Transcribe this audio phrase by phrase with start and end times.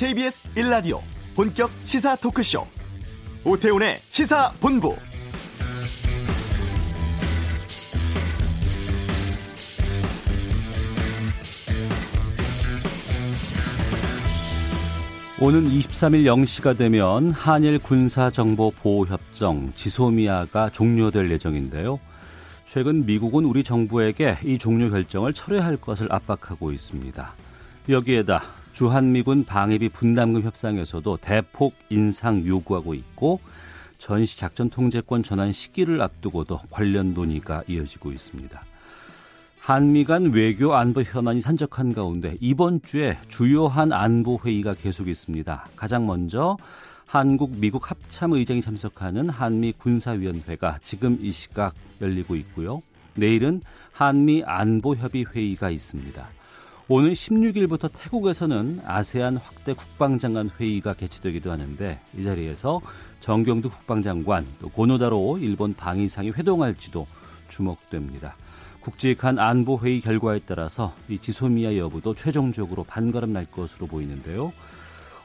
[0.00, 0.98] KBS 1라디오
[1.36, 2.66] 본격 시사 토크쇼
[3.44, 4.96] 오태훈의 시사본부
[15.38, 22.00] 오는 23일 0시가 되면 한일 군사정보보호협정 지소미아가 종료될 예정인데요.
[22.64, 27.34] 최근 미국은 우리 정부에게 이 종료 결정을 철회할 것을 압박하고 있습니다.
[27.90, 33.38] 여기에다 주한미군 방위비 분담금 협상에서도 대폭 인상 요구하고 있고
[33.98, 38.58] 전시 작전 통제권 전환 시기를 앞두고도 관련 논의가 이어지고 있습니다.
[39.58, 45.66] 한미 간 외교 안보 현안이 산적한 가운데 이번 주에 주요한 안보 회의가 계속 있습니다.
[45.76, 46.56] 가장 먼저
[47.06, 52.80] 한국 미국 합참 의장이 참석하는 한미 군사위원회가 지금 이 시각 열리고 있고요.
[53.14, 53.60] 내일은
[53.92, 56.39] 한미 안보 협의 회의가 있습니다.
[56.92, 62.80] 오늘 16일부터 태국에서는 아세안 확대 국방장관 회의가 개최되기도 하는데 이 자리에서
[63.20, 67.06] 정경두 국방장관 또 고노다로 일본 방위상이 회동할지도
[67.46, 68.34] 주목됩니다.
[68.80, 74.52] 국직한 안보 회의 결과에 따라서 이 지소미아 여부도 최종적으로 반가름 날 것으로 보이는데요.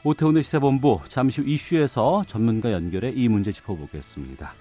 [0.04, 4.54] 오태훈의 시사본부 잠시 후 이슈에서 전문가 연결해 이 문제 짚어보겠습니다.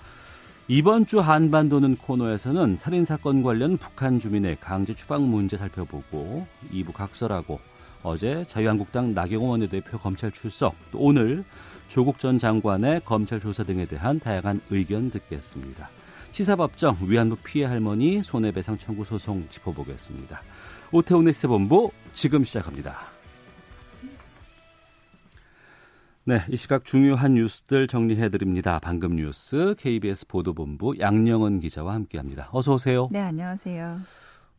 [0.68, 7.60] 이번 주 한반도는 코너에서는 살인 사건 관련 북한 주민의 강제 추방 문제 살펴보고 2부 각설하고
[8.02, 11.44] 어제 자유한국당 나경원 원내대표 검찰 출석 또 오늘
[11.88, 15.88] 조국 전 장관의 검찰 조사 등에 대한 다양한 의견 듣겠습니다.
[16.32, 20.42] 시사법정 위안부 피해 할머니 손해배상 청구 소송 짚어보겠습니다.
[20.92, 23.15] 오태훈의 시사본부 지금 시작합니다.
[26.28, 28.80] 네, 이 시각 중요한 뉴스들 정리해 드립니다.
[28.82, 32.50] 방금 뉴스 KBS 보도본부 양영은 기자와 함께합니다.
[32.52, 33.10] 어서 오세요.
[33.12, 34.00] 네, 안녕하세요.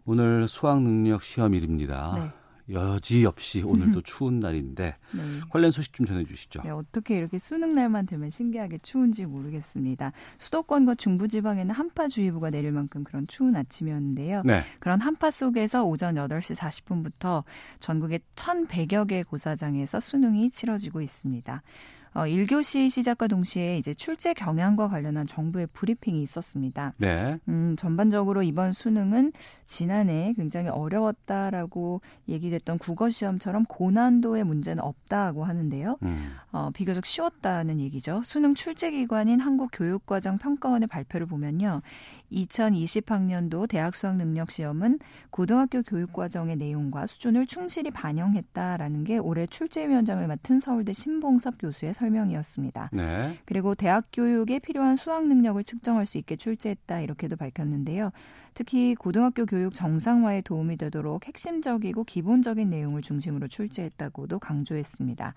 [0.04, 2.12] 오늘 수학 능력 시험일입니다.
[2.14, 2.30] 네.
[2.70, 5.22] 여지없이 오늘도 추운 날인데 네.
[5.50, 6.62] 관련 소식 좀 전해주시죠.
[6.62, 10.12] 네, 어떻게 이렇게 수능 날만 되면 신기하게 추운지 모르겠습니다.
[10.38, 14.42] 수도권과 중부지방에는 한파주의보가 내릴 만큼 그런 추운 아침이었는데요.
[14.44, 14.64] 네.
[14.80, 17.44] 그런 한파 속에서 오전 8시 40분부터
[17.80, 21.62] 전국의 1,100여 개 고사장에서 수능이 치러지고 있습니다.
[22.16, 26.94] 어, 1교시 시작과 동시에 이제 출제 경향과 관련한 정부의 브리핑이 있었습니다.
[26.96, 27.38] 네.
[27.46, 29.32] 음, 전반적으로 이번 수능은
[29.66, 35.98] 지난해 굉장히 어려웠다라고 얘기됐던 국어 시험처럼 고난도의 문제는 없다고 하는데요.
[36.04, 36.32] 음.
[36.52, 38.22] 어, 비교적 쉬웠다는 얘기죠.
[38.24, 41.82] 수능 출제 기관인 한국교육과정 평가원의 발표를 보면요.
[42.32, 44.98] 2020학년도 대학 수학 능력 시험은
[45.30, 52.90] 고등학교 교육 과정의 내용과 수준을 충실히 반영했다라는 게 올해 출제위원장을 맡은 서울대 신봉섭 교수의 설명이었습니다.
[52.92, 53.38] 네.
[53.44, 58.10] 그리고 대학 교육에 필요한 수학 능력을 측정할 수 있게 출제했다 이렇게도 밝혔는데요.
[58.54, 65.34] 특히 고등학교 교육 정상화에 도움이 되도록 핵심적이고 기본적인 내용을 중심으로 출제했다고도 강조했습니다.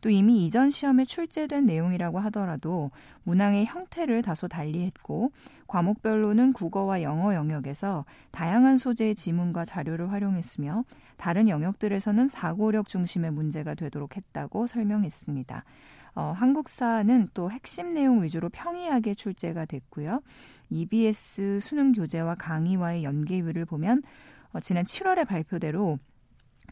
[0.00, 2.90] 또 이미 이전 시험에 출제된 내용이라고 하더라도
[3.24, 5.32] 문항의 형태를 다소 달리했고
[5.66, 10.84] 과목별로는 국어와 영어 영역에서 다양한 소재의 지문과 자료를 활용했으며
[11.16, 15.64] 다른 영역들에서는 사고력 중심의 문제가 되도록 했다고 설명했습니다.
[16.14, 20.20] 어, 한국사는 또 핵심 내용 위주로 평이하게 출제가 됐고요.
[20.70, 24.02] EBS 수능 교재와 강의와의 연계율을 보면
[24.52, 25.98] 어, 지난 7월에 발표대로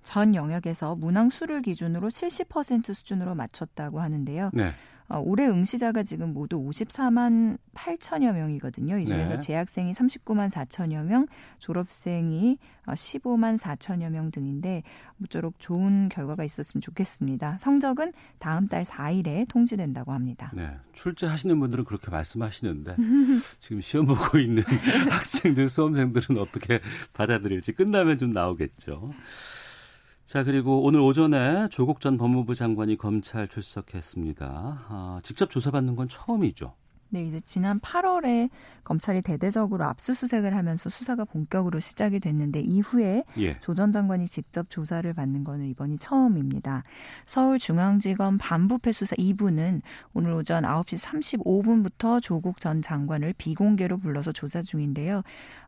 [0.06, 4.52] 전 영역에서 문항 수를 기준으로 70% 수준으로 맞췄다고 하는데요.
[4.54, 4.72] 네.
[5.08, 8.98] 어, 올해 응시자가 지금 모두 54만 8천여 명이거든요.
[8.98, 9.38] 이 중에서 네.
[9.38, 11.26] 재학생이 39만 4천여 명,
[11.58, 12.56] 졸업생이
[12.86, 14.84] 15만 어, 4천여 명 등인데
[15.16, 17.58] 모쪼록 좋은 결과가 있었으면 좋겠습니다.
[17.58, 20.52] 성적은 다음 달 4일에 통지된다고 합니다.
[20.54, 20.70] 네.
[20.92, 22.94] 출제하시는 분들은 그렇게 말씀하시는데
[23.58, 24.62] 지금 시험 보고 있는
[25.10, 26.80] 학생들, 수험생들은 어떻게
[27.12, 29.10] 받아들일지 끝나면 좀 나오겠죠.
[30.26, 34.46] 자, 그리고 오늘 오전에 조국 전 법무부 장관이 검찰 출석했습니다.
[34.88, 36.74] 아, 직접 조사받는 건 처음이죠.
[37.08, 38.50] 네, 이제 지난 8월에
[38.82, 43.60] 검찰이 대대적으로 압수수색을 하면서 수사가 본격으로 시작이 됐는데 이후에 예.
[43.60, 46.82] 조전 장관이 직접 조사를 받는 것은 이번이 처음입니다.
[47.26, 49.82] 서울중앙지검 반부패 수사 2부는
[50.14, 55.22] 오늘 오전 9시 35분부터 조국 전 장관을 비공개로 불러서 조사 중인데요.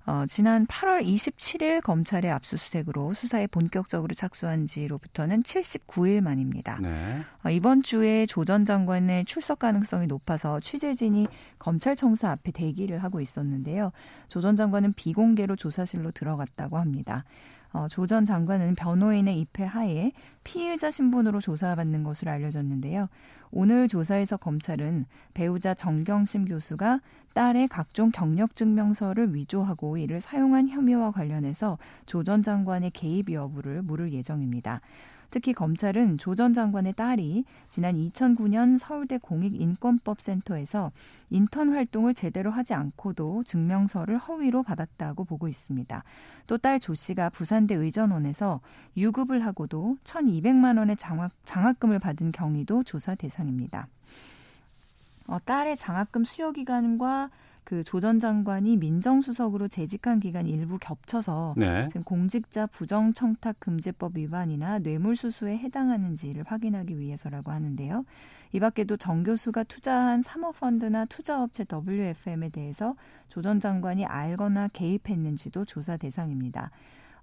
[0.08, 6.78] 어, 지난 8월 27일 검찰의 압수수색으로 수사에 본격적으로 착수한 지로부터는 79일 만입니다.
[6.81, 7.20] 네.
[7.44, 11.26] 어, 이번 주에 조 전 장관의 출석 가능성이 높아서 취재진이
[11.58, 13.93] 검찰청사 앞에 대기를 하고 있었는데요.
[14.28, 17.25] 조 전 장관은 비공개로 조사실로 들어갔다고 합니다.
[17.73, 20.12] 어, 조전 장관은 변호인의 입회 하에
[20.44, 23.09] 피의자 신분으로 조사받는 것으로 알려졌는데요.
[23.50, 27.00] 오늘 조사에서 검찰은 배우자 정경심 교수가
[27.35, 34.12] 딸의 각종 경력 증명서를 위조하고 이를 사용한 혐의와 관련해서 조 전 장관의 개입 여부를 물을
[34.12, 34.81] 예정입니다.
[35.30, 40.92] 특히 검찰은 조 전 장관의 딸이 지난 2009년 서울대 공익인권법센터에서
[41.30, 46.02] 인턴 활동을 제대로 하지 않고도 증명서를 허위로 받았다고 보고 있습니다.
[46.46, 48.60] 또 딸 조 씨가 부산대 의전원에서
[48.96, 53.88] 유급을 하고도 1,200만 원의 장학, 장학금을 받은 경위도 조사 대상입니다.
[55.26, 57.30] 어, 딸의 장학금 수여 기간과
[57.69, 61.87] 그 조전 장관이 민정수석으로 재직한 기간 일부 겹쳐서 네.
[61.88, 68.06] 지금 공직자 부정 청탁 금지법 위반이나 뇌물수수에 해당하는지를 확인하기 위해서라고 하는데요.
[68.53, 72.94] 이 밖에도 정 교수가 투자한 사모펀드나 투자업체 WFM에 대해서
[73.29, 76.71] 조 전 장관이 알거나 개입했는지도 조사 대상입니다.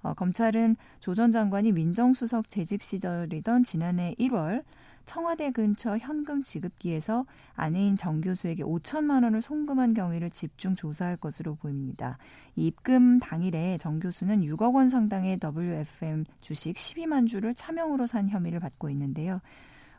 [0.04, 4.62] 어, 검찰은 조 전 장관이 민정수석 재직 시절이던 지난해 1월
[5.06, 7.26] 청와대 근처 현금 지급기에서
[7.56, 12.18] 아내인 정 교수에게 5천만 원을 송금한 경위를 집중 조사할 것으로 보입니다.
[12.56, 18.90] 입금 당일에 정 교수는 6억 원 상당의 WFM 주식 12만 주를 차명으로 산 혐의를 받고
[18.90, 19.42] 있는데요.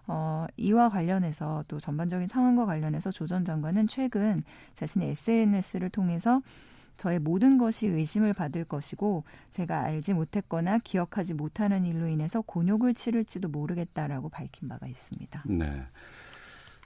[0.09, 4.45] 어, 이와 관련해서 또 전반적인 상황과 관련해서 조 전 장관은 최근
[4.75, 6.41] 자신의 SNS를 통해서
[6.97, 13.49] 저의 모든 것이 의심을 받을 것이고 제가 알지 못했거나 기억하지 못하는 일로 인해서 곤욕을 치를지도
[13.49, 15.45] 모르겠다라고 밝힌 바가 있습니다.
[15.47, 15.83] 네.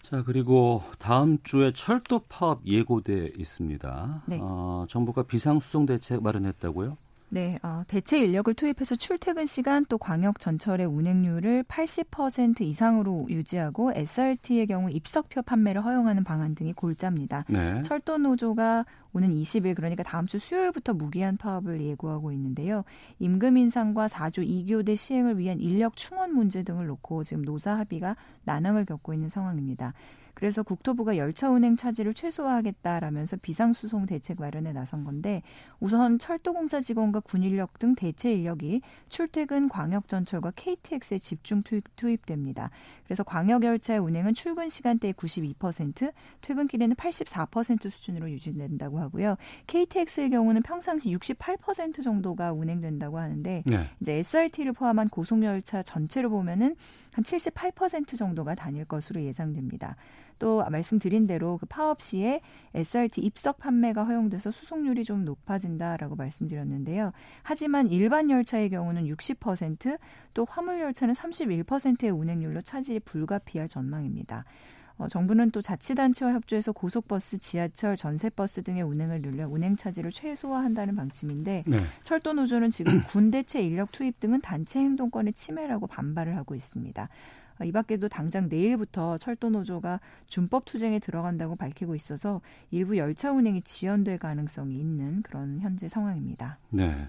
[0.03, 4.23] 자 그리고 다음 주에 철도 파업 예고돼 있습니다.
[4.27, 4.39] 네.
[4.41, 6.97] 어, 정부가 비상수송 대책 마련했다고요?
[7.33, 14.67] 네, 어, 대체 인력을 투입해서 출퇴근 시간 또 광역 전철의 운행률을 80% 이상으로 유지하고 SRT의
[14.67, 17.45] 경우 입석표 판매를 허용하는 방안 등이 골자입니다.
[17.49, 17.83] 네.
[17.83, 22.83] 철도 노조가 오는 20일 그러니까 다음 주 수요일부터 무기한 파업을 예고하고 있는데요.
[23.21, 28.87] 임금 인상과 4조 2교대 시행을 위한 인력 충원 문제 등을 놓고 지금 노사 합의가 난항을
[28.87, 29.95] 겪고 있는 상황입니다.
[30.41, 35.43] 그래서 국토부가 열차 운행 차질을 최소화하겠다라면서 비상수송 대책 마련에 나선 건데
[35.81, 42.71] 우선 철도공사 직원과 군 인력 등 대체 인력이 출퇴근 광역전철과 KTX에 집중 투입, 됩니다
[43.05, 46.13] 그래서 광역 열차의 운행은 출근 시간대의 92%,
[46.43, 49.37] 퇴근길에는 84% 수준으로 유지된다고 하고요.
[49.67, 53.87] KTX의 경우는 평상시 68% 정도가 운행된다고 하는데 네.
[54.01, 56.77] 이제 SRT를 포함한 고속열차 전체로 보면은
[57.13, 59.97] 한 78% 정도가 다닐 것으로 예상됩니다.
[60.41, 62.41] 또 말씀드린 대로 그 파업 시에
[62.75, 67.13] SRT 입석 판매가 허용돼서 수송률이 좀 높아진다라고 말씀드렸는데요.
[67.45, 74.45] 하지만 일반 열차의 경우는 60%또 화물 열차는 31%의 운행률로 차질이 불가피할 전망입니다.
[75.01, 81.65] 어, 정부는 또 자치단체와 협조해서 고속버스, 지하철, 전세버스 등의 운행을 늘려 운행 차질을 최소화한다는 방침인데
[81.67, 81.81] 네.
[82.03, 87.09] 철도 노조는 지금 군대체 인력 투입 등은 단체 행동권의 침해라고 반발을 하고 있습니다.
[87.61, 92.41] 어, 이 밖에도 당장 내일부터 철도 노조가 준법 투쟁에 들어간다고 밝히고 있어서
[92.71, 96.59] 일부 열차 운행이 지연될 가능성이 있는 그런 현재 상황입니다.
[96.71, 97.09] 네.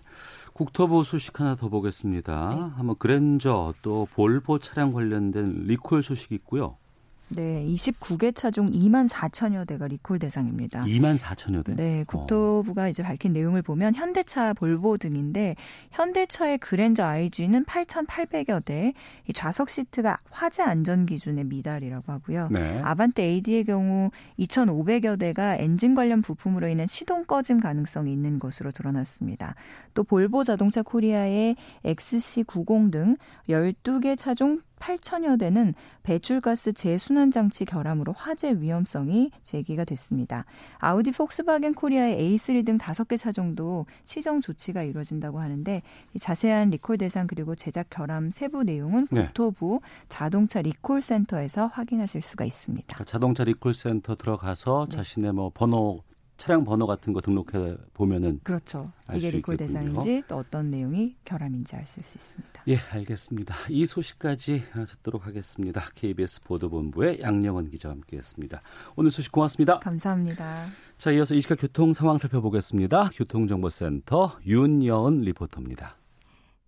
[0.54, 2.50] 국토부 소식 하나 더 보겠습니다.
[2.50, 2.62] 네.
[2.76, 6.78] 한번 그랜저 또 볼보 차량 관련된 리콜 소식이 있고요.
[7.36, 10.84] 네, 29개 차중 2만 4천여 대가 리콜 대상입니다.
[10.84, 11.76] 2만 4천여 대?
[11.76, 12.90] 네, 국토부가 어.
[12.90, 15.56] 이제 밝힌 내용을 보면 현대차, 볼보 등인데
[15.92, 18.94] 현대차의 그랜저 IG는 8,800여 대,
[19.30, 22.50] 이 좌석 시트가 화재 안전 기준의 미달이라고 하고요.
[22.52, 22.82] 네.
[22.84, 29.56] 아반떼 AD의 경우 2,500여 대가 엔진 관련 부품으로 인한 시동 꺼짐 가능성이 있는 것으로 드러났습니다.
[29.94, 33.16] 또 볼보 자동차 코리아의 XC90 등
[33.48, 35.74] 12개 차종 8천여 대는
[36.04, 40.46] 배출가스 재순환 장치 결함으로 화재 위험성이 제기가 됐습니다.
[40.80, 45.82] 아우디 폭스바겐 코리아의 A3 등 5개 차종도 시정 조치가 이루어진다고 하는데
[46.20, 49.26] 자세한 리콜 대상 그리고 제작 결함 세부 내용은 네.
[49.26, 50.06] 국토부 네.
[50.10, 52.88] 자동차 리콜 센터에서 확인하실 수가 있습니다.
[52.88, 54.98] 그러니까 자동차 리콜 센터 들어가서 네.
[54.98, 56.02] 자신의 뭐 번호
[56.42, 58.92] 차량 번호 같은 거 등록해 보면은 그렇죠.
[59.14, 62.64] 이게 리콜 대상인지 또 어떤 내용이 결함인지 아실 수 있습니다.
[62.68, 63.54] 예, 알겠습니다.
[63.70, 65.84] 이 소식까지 듣도록 하겠습니다.
[65.94, 68.60] KBS 보도본부의 양영은 기자와 함께했습니다.
[68.96, 69.78] 오늘 소식 고맙습니다.
[69.82, 70.66] 감사합니다.
[70.98, 73.12] 자, 이어서 이 시각 교통 상황 살펴보겠습니다.
[73.14, 76.01] 교통정보센터 윤여은 리포터입니다.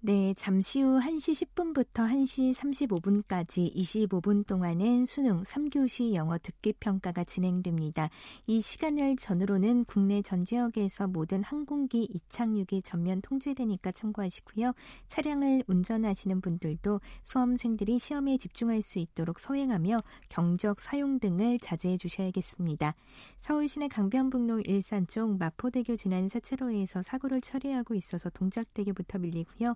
[0.06, 8.10] 네, 잠시 후 1시 10분부터 1시 35분까지 25분 동안은 수능 3교시 영어 듣기 평가가 진행됩니다.
[8.46, 14.74] 이 시간을 전후로는 국내 전 지역에서 모든 항공기 이착륙이 전면 통제되니까 참고하시고요.
[15.08, 22.94] 차량을 운전하시는 분들도 수험생들이 시험에 집중할 수 있도록 서행하며 경적 사용 등을 자제해 주셔야겠습니다.
[23.40, 29.76] 서울 시내 강변북로 일산 쪽 마포대교 지난 4차로에서 사고를 처리하고 있어서 동작대교부터 밀리고요.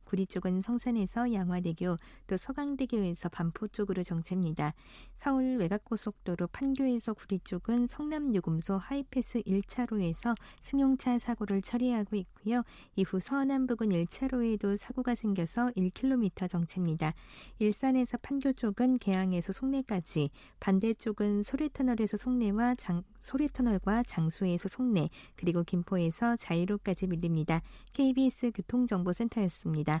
[0.11, 1.95] 구리 쪽은 성산에서 양화대교,
[2.27, 4.73] 또 서강대교에서 반포 쪽으로 정체입니다.
[5.13, 12.63] 서울 외곽고속도로 판교에서 구리 쪽은 성남요금소 하이패스 1차로에서 승용차 사고를 처리하고 있고요.
[12.97, 17.13] 이후 서남 부근 1차로에도 사고가 생겨서 1km 정체입니다.
[17.59, 27.07] 일산에서 판교 쪽은 개항에서 송내까지, 반대쪽은 소래터널에서 송내와 장, 소래터널과 장수에서 송내, 그리고 김포에서 자유로까지
[27.07, 27.61] 밀립니다.
[27.93, 30.00] KBS 교통정보센터였습니다.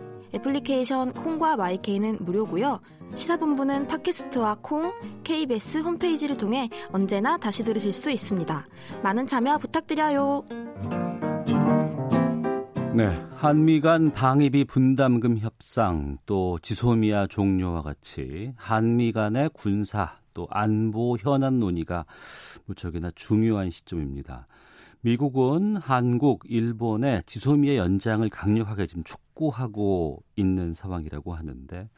[0.33, 2.79] 애플리케이션 콩과 마이케이는 무료고요.
[3.15, 8.65] 시사본부는 팟캐스트와 콩, KBS 홈페이지를 통해 언제나 다시 들으실 수 있습니다.
[9.03, 10.43] 많은 참여 부탁드려요.
[12.93, 21.17] 네, 한미 간 방위비 분담금 협상 또 지소미아 종료와 같이 한미 간의 군사 또 안보
[21.17, 22.05] 현안 논의가
[22.65, 24.47] 무척이나 중요한 시점입니다.
[25.03, 31.89] 미국은 한국, 일본의 지소미아 연장을 강력하게 지금 촉구하고 있는 상황이라고 하는데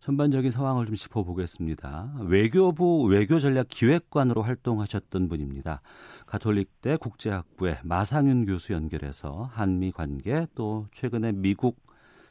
[0.00, 2.14] 전반적인 상황을 좀 짚어보겠습니다.
[2.26, 5.82] 외교부 외교전략기획관으로 활동하셨던 분입니다.
[6.26, 11.76] 가톨릭대 국제학부의 마상윤 교수 연결해서 한미 관계 또 최근에 미국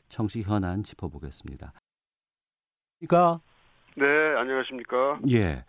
[0.09, 1.71] 정치 현안 짚어보겠습니다.
[2.99, 3.39] 그러니까
[3.95, 4.05] 네,
[4.37, 5.19] 안녕하십니까?
[5.29, 5.63] 예.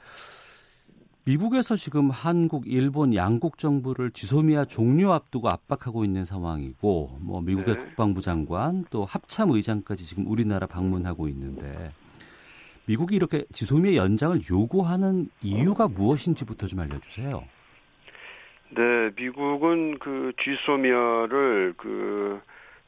[1.25, 7.85] 미국에서 지금 한국, 일본 양국 정부를 지소미아 종료 앞두고 압박하고 있는 상황이고, 뭐 미국의 네.
[7.85, 11.93] 국방부 장관 또 합참 의장까지 지금 우리나라 방문하고 있는데,
[12.87, 17.45] 미국이 이렇게 지소미아 연장을 요구하는 이유가 무엇인지부터 좀 알려주세요.
[18.75, 22.41] 네, 미국은 그 지소미아를 그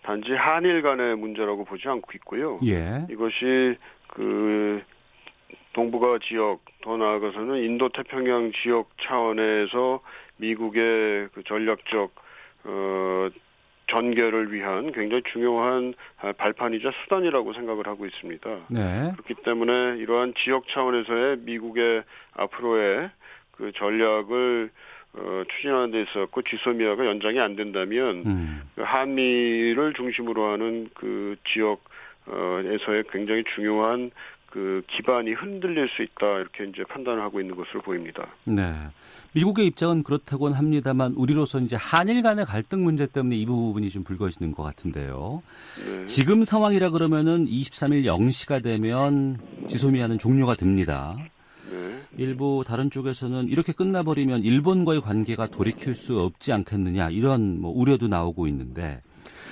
[0.03, 2.59] 단지 한일 간의 문제라고 보지 않고 있고요.
[2.64, 3.07] 예.
[3.09, 3.76] 이것이
[4.09, 4.83] 그
[5.75, 10.00] 동북아 지역 더 나아가서는 인도 태평양 지역 차원에서
[10.38, 12.14] 미국의 그 전략적
[12.64, 13.28] 어
[13.88, 15.93] 전개를 위한 굉장히 중요한
[16.38, 18.50] 발판이자 수단이라고 생각을 하고 있습니다.
[18.69, 19.12] 네.
[19.12, 22.02] 그렇기 때문에 이러한 지역 차원에서의 미국의
[22.33, 23.11] 앞으로의
[23.52, 24.71] 그 전략을
[25.16, 28.62] 어, 추진하는 데 있었고 지소미아가 연장이 안 된다면 음.
[28.75, 31.85] 그 한미를 중심으로 하는 그 지역
[32.26, 34.11] 에서의 굉장히 중요한
[34.54, 38.25] 그 기반이 흔들릴 수 있다 이렇게 이제 판단을 하고 있는 것으로 보입니다.
[38.44, 38.73] 네.
[39.32, 44.52] 미국의 입장은 그렇다고는 합니다만 우리로서 이제 한일 간의 갈등 문제 때문에 이 부분이 좀 불거지는
[44.52, 45.42] 것 같은데요.
[45.84, 46.06] 네.
[46.06, 51.16] 지금 상황이라 그러면은 23일 0시가 되면 지소미아는 종료가 됩니다.
[51.68, 52.00] 네.
[52.16, 58.46] 일부 다른 쪽에서는 이렇게 끝나버리면 일본과의 관계가 돌이킬 수 없지 않겠느냐 이런 뭐 우려도 나오고
[58.46, 59.02] 있는데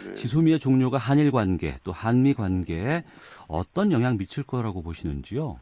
[0.09, 0.14] 네.
[0.14, 3.04] 지소미아 종료가 한일 관계 또 한미 관계에
[3.49, 5.59] 어떤 영향 미칠 거라고 보시는지요?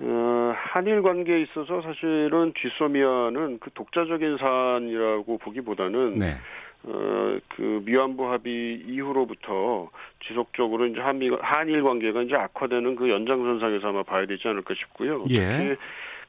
[0.00, 6.36] 어, 한일 관계에 있어서 사실은 지소미아는 그 독자적인 사안이라고 보기보다는 네.
[6.84, 9.88] 어, 그 미완부 합의 이후로부터
[10.26, 15.24] 지속적으로 이제 한미 한일 관계가 이제 악화되는 그 연장선상에서 아마 봐야 되지 않을까 싶고요.
[15.30, 15.76] 예.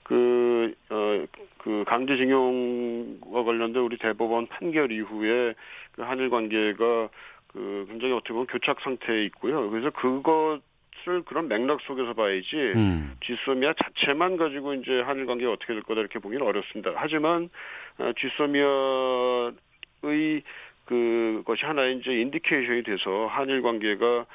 [0.03, 1.25] 그, 어,
[1.57, 5.53] 그 강제징용과 관련된 우리 대법원 판결 이후에
[5.93, 7.09] 그 한일 관계가
[7.53, 9.69] 그 굉장히 어떻게 보면 교착 상태에 있고요.
[9.69, 13.15] 그래서 그것을 그런 맥락 속에서 봐야지 음.
[13.23, 16.93] 지소미아 자체만 가지고 이제 한일 관계가 어떻게 될 거다 이렇게 보기는 어렵습니다.
[16.95, 17.49] 하지만
[17.99, 19.53] 어, 지소미아의
[20.85, 24.25] 그것이 하나의 이제 인디케이션이 돼서 한일 관계가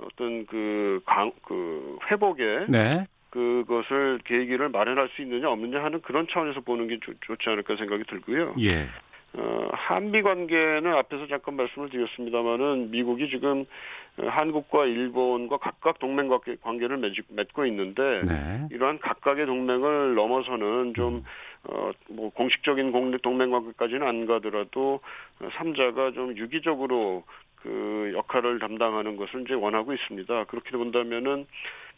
[0.00, 3.06] 어떤 그 강, 그 회복에 네.
[3.30, 8.04] 그것을 계기를 마련할 수 있느냐 없느냐 하는 그런 차원에서 보는 게 좋, 좋지 않을까 생각이
[8.04, 8.54] 들고요.
[8.60, 8.88] 예.
[9.36, 13.64] 어, 한미 관계는 앞에서 잠깐 말씀을 드렸습니다마는 미국이 지금
[14.16, 16.28] 한국과 일본과 각각 동맹
[16.62, 16.98] 관계를
[17.28, 18.68] 맺고 있는데 네.
[18.70, 21.24] 이러한 각각의 동맹을 넘어서는 좀 음.
[21.64, 25.00] 어, 뭐 공식적인 동맹 관계까지는 안 가더라도
[25.54, 27.24] 삼자가 좀 유기적으로
[27.56, 30.44] 그 역할을 담당하는 것을 이제 원하고 있습니다.
[30.44, 31.46] 그렇게 본다면은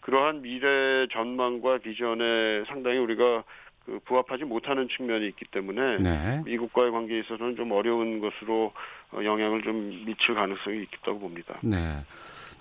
[0.00, 3.42] 그러한 미래 전망과 비전에 상당히 우리가
[3.86, 6.42] 그 부합하지 못하는 측면이 있기 때문에 네.
[6.44, 8.72] 미국과의 관계에 있어서는 좀 어려운 것으로
[9.12, 11.56] 어, 영향을 좀 미칠 가능성이 있다고 봅니다.
[11.62, 11.98] 네.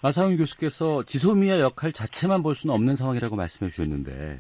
[0.04, 4.40] 마사용 교수께서 지소미아 역할 자체만 볼 수는 없는 상황이라고 말씀해 주셨는데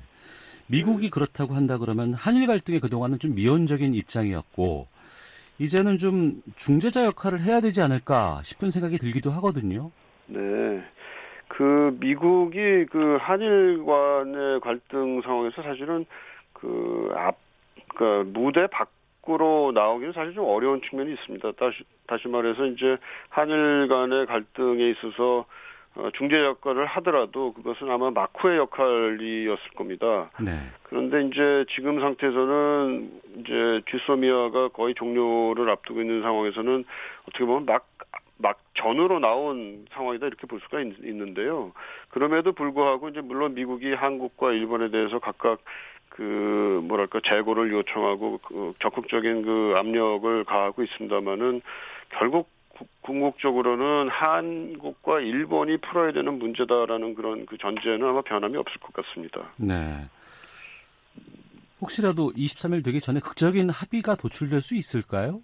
[0.68, 4.88] 미국이 그렇다고 한다 그러면 한일 갈등에 그동안은 좀 미온적인 입장이었고
[5.58, 9.90] 이제는 좀 중재자 역할을 해야 되지 않을까 싶은 생각이 들기도 하거든요.
[10.28, 10.40] 네.
[11.48, 16.06] 그 미국이 그 한일 간의 갈등 상황에서 사실은
[16.66, 17.38] 그 앞,
[17.96, 18.90] 그 무대 밖
[19.26, 21.52] 밖으로 나오기는 사실 좀 어려운 측면이 있습니다.
[21.54, 22.98] 다시 다시 말해서 이제
[23.30, 25.46] 한일 간의 갈등에 있어서
[25.96, 30.30] 어, 중재 역할을 하더라도 그것은 아마 마쿠의 역할이었을 겁니다.
[30.40, 30.60] 네.
[30.84, 36.84] 그런데 이제 지금 상태에서는 이제 쥐소미아가 거의 종료를 앞두고 있는 상황에서는
[37.30, 37.88] 어떻게 보면 막,
[38.38, 41.72] 막 전으로 나온 상황이다 이렇게 볼 수가 있, 는데요
[42.10, 45.62] 그럼에도 불구하고 이제 물론 미국이 한국과 일본에 대해서 각각
[46.16, 51.62] 그 뭐랄까 재고를 요청하고 그 적극적인 그 압력을 가하고 있습니다만은
[52.18, 52.50] 결국
[53.02, 59.52] 궁극적으로는 한국과 일본이 풀어야 되는 문제다라는 그런 그 전제는 아마 변함이 없을 것 같습니다.
[59.58, 60.08] 네.
[61.82, 65.42] 혹시라도 23일 되기 전에 극적인 합의가 도출될 수 있을까요?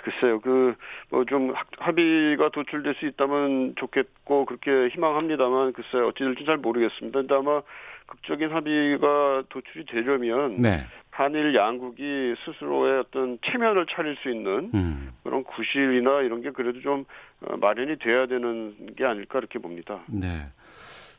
[0.00, 0.74] 아, 글쎄요, 그,
[1.10, 7.20] 뭐 좀 합의가 도출될 수 있다면 좋겠고, 그렇게 희망합니다만, 글쎄요, 어찌 될지 잘 모르겠습니다.
[7.20, 7.62] 근데 아마
[8.06, 10.84] 극적인 합의가 도출이 되려면, 네.
[11.10, 15.10] 한일 양국이 스스로의 어떤 체면을 차릴 수 있는 음.
[15.22, 17.04] 그런 구실이나 이런 게 그래도 좀
[17.42, 20.00] 어, 마련이 돼야 되는 게 아닐까 이렇게 봅니다.
[20.08, 20.46] 네.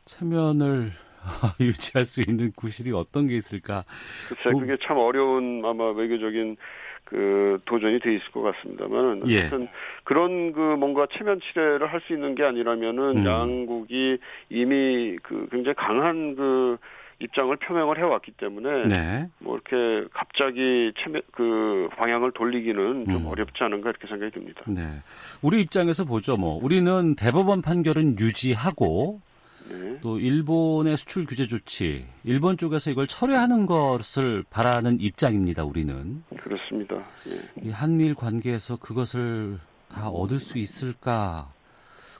[0.06, 0.90] 체면을
[1.60, 3.84] 유지할 수 있는 구실이 어떤 게 있을까?
[4.28, 6.56] 글쎄, 뭐 그게 참 어려운 아마 외교적인
[7.04, 9.38] 그 도전이 돼 있을 것 같습니다만 예.
[9.40, 9.70] 어쨌든 예.
[10.04, 13.26] 그런 그 뭔가 체면 치레를 할 수 있는 게 아니라면은 음.
[13.26, 14.18] 양국이
[14.50, 16.78] 이미 그 굉장히 강한 그
[17.20, 19.28] 입장을 표명을 해왔기 때문에 네.
[19.38, 23.26] 뭐 이렇게 갑자기 체면, 그 방향을 돌리기는 좀 음.
[23.26, 24.62] 어렵지 않은가 이렇게 생각이 듭니다.
[24.66, 24.82] 네,
[25.40, 26.36] 우리 입장에서 보죠.
[26.36, 29.20] 뭐 우리는 대법원 판결은 유지하고
[29.72, 29.98] 네.
[30.02, 35.64] 또 일본의 수출 규제 조치, 일본 쪽에서 이걸 철회하는 것을 바라는 입장입니다.
[35.64, 36.96] 우리는 그렇습니다.
[36.96, 37.62] 예.
[37.62, 41.50] 이 한미일 관계에서 그것을 다 얻을 수 있을까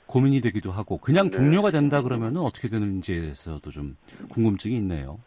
[0.07, 1.31] 고민이 되기도 하고 그냥 네.
[1.31, 3.95] 종료가 된다 그러면 어떻게 되는지에서도 좀
[4.29, 5.19] 궁금증이 있네요.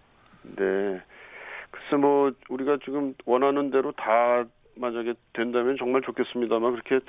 [0.43, 1.01] 네.
[1.71, 7.05] 글쎄 뭐 우리가 지금 원하는 대로 다 만약에 된다면 정말 좋겠습니다만 그렇게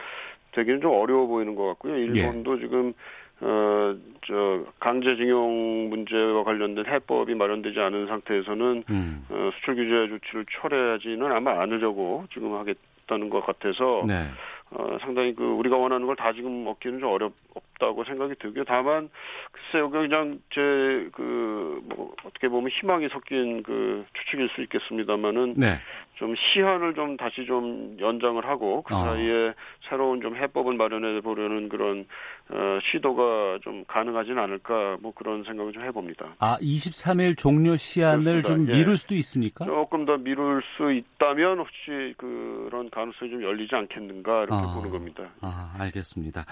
[0.53, 1.95] 되기는 좀 어려워 보이는 것 같고요.
[1.97, 2.61] 일본도 예.
[2.61, 2.93] 지금
[3.39, 9.25] 어저 강제징용 문제와 관련된 해법이 마련되지 않은 상태에서는 음.
[9.29, 14.27] 어, 수출 규제 조치를 철회하지는 아마 않으려고 지금 하겠다는 것 같아서 네.
[14.71, 18.65] 어, 상당히 그 우리가 원하는 걸 다 지금 얻기는 좀 어렵 없다고 생각이 들고요.
[18.65, 19.09] 다만
[19.51, 25.77] 글쎄요, 그냥 제 그 뭐 어떻게 보면 희망이 섞인 그 추측일 수 있겠습니다만은 네.
[26.17, 29.03] 좀 시한을 좀 다시 좀 연장을 하고 그 아.
[29.05, 29.53] 사이에 어.
[29.87, 32.05] 새로운 좀 해법을 마련해 보려는 그런
[32.49, 36.35] 어, 시도가 좀 가능하지는 않을까 뭐 그런 생각을 좀 해봅니다.
[36.39, 38.47] 아 23일 종료 시한을 그렇습니다.
[38.47, 38.77] 좀 예.
[38.79, 39.65] 미룰 수도 있습니까?
[39.65, 44.73] 조금 더 미룰 수 있다면 혹시 그런 가능성이 좀 열리지 않겠는가 이렇게 아.
[44.73, 45.23] 보는 겁니다.
[45.41, 46.45] 아 알겠습니다.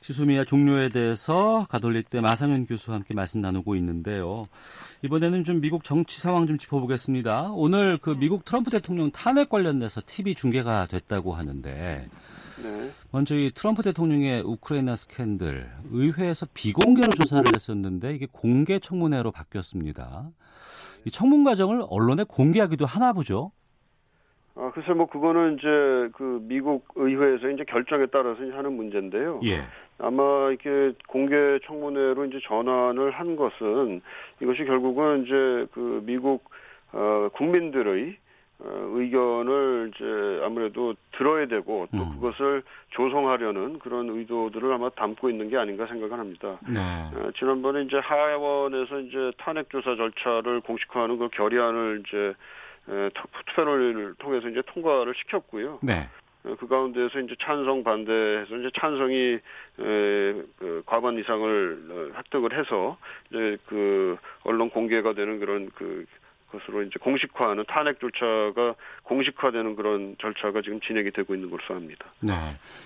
[0.00, 4.48] 지소미아 종료에 대해서 가톨릭대 마상현 교수와 함께 말씀 나누고 있는데요.
[5.02, 7.50] 이번에는 좀 미국 정치 상황 좀 짚어보겠습니다.
[7.52, 12.08] 오늘 그 미국 트럼프 대통령 탄핵 관련돼서 TV 중계가 됐다고 하는데
[12.62, 12.90] 네.
[13.12, 20.30] 먼저 이 트럼프 대통령의 우크라이나 스캔들 의회에서 비공개로 조사를 했었는데 이게 공개 청문회로 바뀌었습니다.
[21.04, 23.52] 이 청문 과정을 언론에 공개하기도 하나 보죠.
[24.58, 29.40] 아, 글쎄 뭐 그거는 이제 그 미국 의회에서 이제 결정에 따라서 하는 문제인데요.
[29.44, 29.62] 예.
[29.98, 34.00] 아마 이렇게 공개 청문회로 이제 전환을 한 것은
[34.40, 36.50] 이것이 결국은 이제 그 미국
[36.92, 38.16] 어 국민들의
[38.60, 42.10] 어, 의견을 이제 아무래도 들어야 되고 또 음.
[42.14, 46.58] 그것을 조성하려는 그런 의도들을 아마 담고 있는 게 아닌가 생각을 합니다.
[46.68, 46.80] 네.
[46.80, 52.34] 어, 지난번에 이제 하원에서 이제 탄핵 조사 절차를 공식화하는 그 결의안을 이제
[53.14, 55.80] 투표를 통해서 이제 통과를 시켰고요.
[55.82, 56.08] 네.
[56.44, 59.40] 어, 그 가운데에서 이제 찬성 반대해서 이제 찬성이 에,
[60.58, 62.96] 그 과반 이상을 어, 획득을 해서
[63.30, 66.04] 이제 그 언론 공개가 되는 그런 그
[66.50, 72.06] 것으로 이제 공식화하는 탄핵 절차가 공식화되는 그런 절차가 지금 진행이 되고 있는 것으로 합니다.
[72.20, 72.32] 네.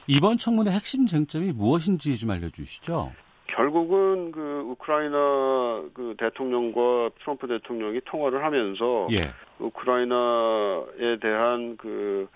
[0.08, 3.12] 이번 청문회 핵심 쟁점이 무엇인지 좀 알려주시죠.
[3.54, 9.30] 결국은 그 우크라이나 그 대통령과 트럼프 대통령이 통화를 하면서 예.
[9.58, 12.28] 우크라이나에 대한 그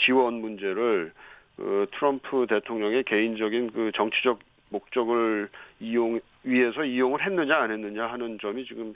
[0.00, 1.12] 지원 문제를
[1.56, 5.48] 그 트럼프 대통령의 개인적인 그 정치적 목적을
[5.80, 8.94] 이용 위해서 이용을 했느냐 안 했느냐 하는 점이 지금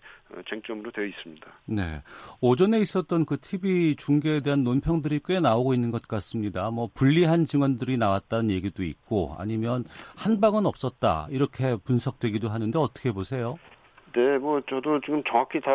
[0.48, 1.46] 쟁점으로 되어 있습니다.
[1.66, 2.02] 네.
[2.40, 6.70] 오전에 있었던 그 TV 중계에 대한 논평들이 꽤 나오고 있는 것 같습니다.
[6.70, 9.84] 뭐 불리한 증언들이 나왔다는 얘기도 있고 아니면
[10.16, 13.56] 한 방은 없었다 이렇게 분석되기도 하는데 어떻게 보세요?
[14.14, 15.70] 네, 뭐 저도 지금 정확히 다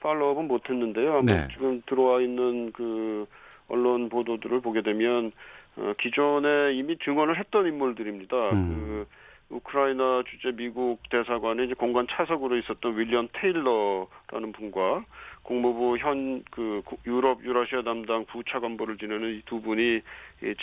[0.00, 1.22] 팔로우업은 못했는데요.
[1.22, 1.48] 네.
[1.52, 3.26] 지금 들어와 있는 그
[3.68, 5.32] 언론 보도들을 보게 되면
[5.76, 8.50] 어, 기존에 이미 증언을 했던 인물들입니다.
[8.50, 8.68] 음.
[8.68, 9.06] 그
[9.52, 15.04] 우크라이나 주재 미국 대사관에 이제 공관 차석으로 있었던 윌리엄 테일러라는 분과
[15.42, 20.00] 국무부 현 그 유럽 유라시아 담당 부차관보를 지내는 이 두 분이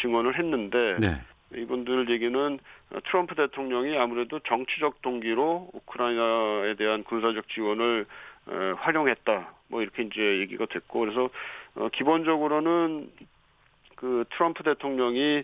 [0.02, 1.22] 증언을 했는데 네.
[1.56, 2.60] 이분들 얘기는
[3.06, 8.06] 트럼프 대통령이 아무래도 정치적 동기로 우크라이나에 대한 군사적 지원을
[8.78, 9.54] 활용했다.
[9.68, 11.30] 뭐 이렇게 이제 얘기가 됐고 그래서
[11.76, 13.12] 어, 기본적으로는
[13.96, 15.44] 그 트럼프 대통령이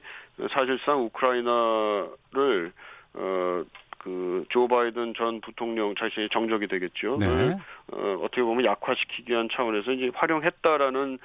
[0.50, 2.72] 사실상 우크라이나를
[3.16, 3.64] 어,
[3.98, 7.18] 그조 바이든 전 부통령 자신의 정적이 되겠죠.
[7.18, 7.58] 네.
[7.92, 11.18] 어, 어떻게 보면 약화시키기 위한 차원에서 이제 활용했다라는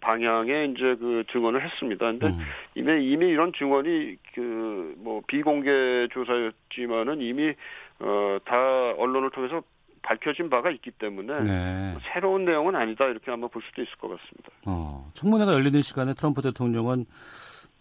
[0.00, 2.04] 방향의 이제 그 증언을 했습니다.
[2.06, 2.38] 근데 음.
[2.74, 7.54] 이미 이미 이런 증언이 그 뭐 비공개 조사였지만은 이미
[8.00, 9.62] 어다 언론을 통해서
[10.02, 11.96] 밝혀진 바가 있기 때문에 네.
[12.12, 14.50] 새로운 내용은 아니다 이렇게 한번 볼 수도 있을 것 같습니다.
[14.66, 17.06] 어, 청문회가 열리는 시간에 트럼프 대통령은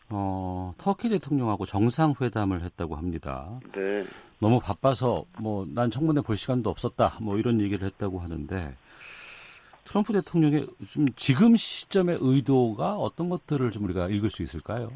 [0.09, 3.59] 어, 터키 대통령하고 정상회담을 했다고 합니다.
[3.73, 4.03] 네.
[4.39, 8.75] 너무 바빠서 뭐 난 청문회 볼 시간도 없었다 뭐 이런 얘기를 했다고 하는데
[9.85, 14.91] 트럼프 대통령의 좀 지금 시점의 의도가 어떤 것들을 좀 우리가 읽을 수 있을까요?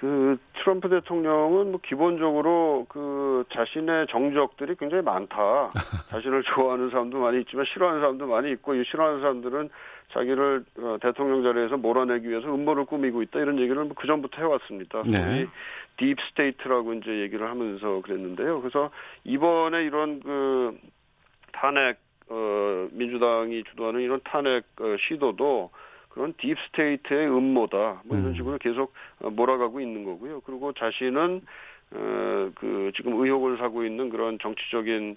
[0.00, 5.70] 그 트럼프 대통령은 뭐 기본적으로 그 자신의 정적들이 굉장히 많다.
[6.10, 9.70] 자신을 좋아하는 사람도 많이 있지만 싫어하는 사람도 많이 있고 이 싫어하는 사람들은
[10.12, 15.02] 자기를 어, 대통령 자리에서 몰아내기 위해서 음모를 꾸미고 있다 이런 얘기를 뭐 그 전부터 해왔습니다.
[15.04, 15.22] 네.
[15.22, 15.48] 소위
[15.96, 18.60] deep state라고 이제 얘기를 하면서 그랬는데요.
[18.60, 18.90] 그래서
[19.24, 20.78] 이번에 이런 그
[21.52, 21.98] 탄핵
[22.30, 25.70] 어 민주당이 주도하는 이런 탄핵 어, 시도도
[26.18, 28.02] 그런 딥스테이트의 음모다.
[28.04, 28.34] 뭐 이런 음.
[28.34, 30.40] 식으로 계속 어, 몰아가고 있는 거고요.
[30.40, 31.42] 그리고 자신은
[31.92, 35.16] 어, 그 지금 의혹을 사고 있는 그런 정치적인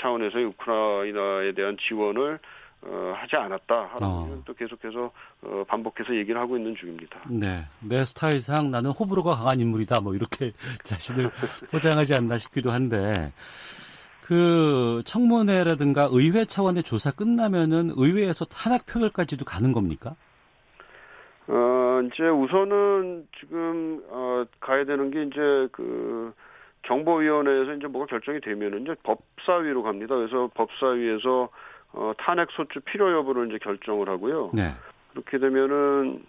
[0.00, 2.40] 차원에서의 우크라이나에 대한 지원을
[2.84, 3.90] 어, 하지 않았다.
[3.92, 4.42] 하는 어.
[4.44, 7.20] 또 계속해서 어, 반복해서 얘기를 하고 있는 중입니다.
[7.28, 10.00] 네, 내 스타일상 나는 호불호가 강한 인물이다.
[10.00, 10.50] 뭐 이렇게
[10.82, 11.30] 자신을
[11.70, 13.32] 포장하지 않나 싶기도 한데
[14.22, 20.14] 그 청문회라든가 의회 차원의 조사 끝나면은 의회에서 탄핵 표결까지도 가는 겁니까?
[21.48, 26.32] 어, 이제 우선은 지금, 어, 가야 되는 게 이제 그,
[26.86, 30.16] 정보위원회에서 이제 뭐가 결정이 되면은 이제 법사위로 갑니다.
[30.16, 31.48] 그래서 법사위에서
[31.92, 34.50] 어, 탄핵 소추 필요 여부를 이제 결정을 하고요.
[34.54, 34.72] 네.
[35.10, 36.22] 그렇게 되면은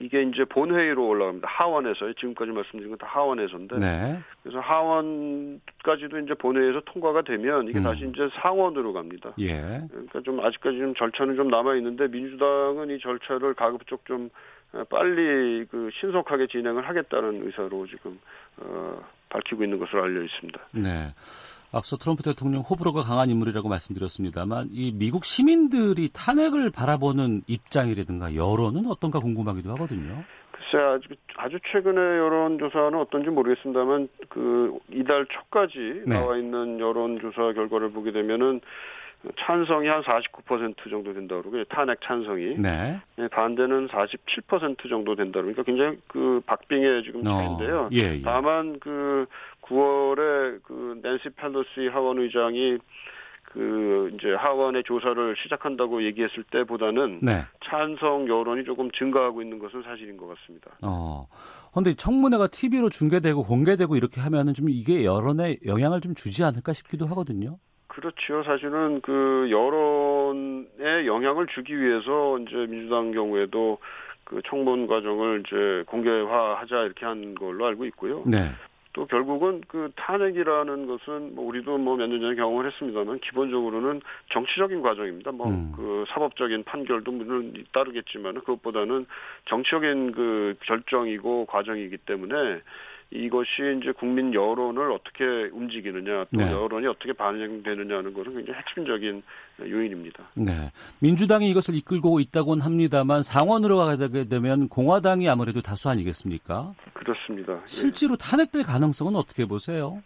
[0.00, 1.48] 이게 이제 본회의로 올라갑니다.
[1.48, 4.18] 하원에서 지금까지 말씀드린 건 다 하원에서인데 네.
[4.42, 7.82] 그래서 하원까지도 이제 본회의에서 통과가 되면 이게 음.
[7.84, 9.32] 다시 이제 상원으로 갑니다.
[9.40, 9.82] 예.
[9.90, 14.30] 그러니까 좀 아직까지 좀 절차는 좀 남아 있는데 민주당은 이 절차를 가급적 좀
[14.88, 18.20] 빨리 그 신속하게 진행을 하겠다는 의사로 지금
[18.58, 20.60] 어, 밝히고 있는 것으로 알려 있습니다.
[20.72, 21.12] 네.
[21.72, 29.20] 앞서 트럼프 대통령 호불호가 강한 인물이라고 말씀드렸습니다만 이 미국 시민들이 탄핵을 바라보는 입장이라든가 여론은 어떤가
[29.20, 30.22] 궁금하기도 하거든요.
[30.50, 36.14] 글쎄 아주 아주 최근의 여론조사는 어떤지 모르겠습니다만 그 이달 초까지 네.
[36.14, 38.60] 나와 있는 여론조사 결과를 보게 되면은
[39.36, 43.00] 찬성이 한 49% 정도 된다 그러고 탄핵 찬성이 네.
[43.18, 47.80] 예, 반대는 47% 정도 된다 그러니까 굉장히 그 박빙의 지금 어, 차인데요.
[47.80, 48.22] 어, 예, 예.
[48.22, 49.26] 다만 그
[49.68, 52.78] 9월에 그 낸시 펠로시 하원 의장이
[53.52, 57.44] 그 이제 하원의 조사를 시작한다고 얘기했을 때보다는 네.
[57.64, 60.70] 찬성 여론이 조금 증가하고 있는 것은 사실인 것 같습니다.
[60.82, 61.26] 어.
[61.72, 67.06] 근데 청문회가 TV로 중계되고 공개되고 이렇게 하면은 좀 이게 여론에 영향을 좀 주지 않을까 싶기도
[67.06, 67.58] 하거든요.
[67.86, 68.44] 그렇죠.
[68.44, 73.78] 사실은 그 여론에 영향을 주기 위해서 이제 민주당 경우에도
[74.24, 78.22] 그 청문 과정을 이제 공개화하자 이렇게 한 걸로 알고 있고요.
[78.26, 78.50] 네.
[78.98, 84.00] 또 결국은 그 탄핵이라는 것은 뭐 우리도 뭐 몇 년 전에 경험을 했습니다만 기본적으로는
[84.32, 85.30] 정치적인 과정입니다.
[85.30, 86.04] 뭐그 음.
[86.08, 89.06] 사법적인 판결도 물론 따르겠지만 그것보다는
[89.44, 92.60] 정치적인 그 결정이고 과정이기 때문에
[93.10, 96.52] 이것이 이제 국민 여론을 어떻게 움직이느냐 또 네.
[96.52, 99.22] 여론이 어떻게 반영되느냐는 것은 굉장히 핵심적인
[99.60, 100.24] 요인입니다.
[100.34, 100.70] 네.
[101.00, 106.74] 민주당이 이것을 이끌고 있다고는 합니다만 상원으로 가게 되면 공화당이 아무래도 다수 아니겠습니까?
[106.92, 107.60] 그렇습니다.
[107.64, 108.16] 실제로 예.
[108.20, 110.02] 탄핵될 가능성은 어떻게 보세요?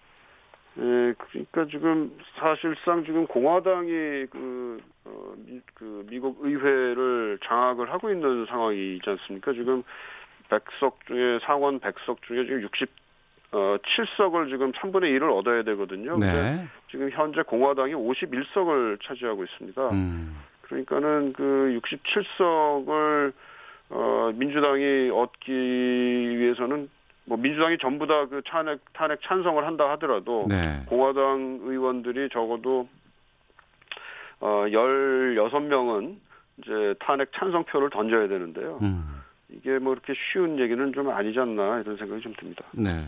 [0.79, 8.47] 예, 그러니까 지금 사실상 지금 공화당이 그, 어, 미, 그 미국 의회를 장악을 하고 있는
[8.47, 9.53] 상황이지 않습니까?
[9.53, 9.83] 지금
[10.53, 12.89] 100석 중에 상원 100석 중에 지금 60
[13.53, 16.17] 어, 7석을 지금 3분의 1을 얻어야 되거든요.
[16.19, 16.67] 네.
[16.91, 19.91] 지금 현재 공화당이 51석을 차지하고 있습니다.
[19.91, 20.39] 음.
[20.63, 23.33] 그러니까는 그 67석을
[23.91, 25.53] 어, 민주당이 얻기
[26.39, 26.89] 위해서는
[27.27, 30.83] 뭐 민주당이 전부 다 그 탄핵 탄핵 찬성을 한다 하더라도 네.
[30.87, 32.89] 공화당 의원들이 적어도
[34.41, 36.17] 어 16명은
[36.59, 38.79] 이제 탄핵 찬성표를 던져야 되는데요.
[38.83, 39.23] 음.
[39.55, 42.65] 이게 뭐 이렇게 쉬운 얘기는 좀 아니지 않나 이런 생각이 좀 듭니다.
[42.73, 43.07] 네.